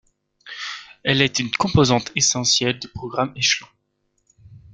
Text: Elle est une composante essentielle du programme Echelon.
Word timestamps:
Elle 1.03 1.21
est 1.21 1.37
une 1.37 1.51
composante 1.51 2.11
essentielle 2.15 2.79
du 2.79 2.87
programme 2.87 3.33
Echelon. 3.35 3.67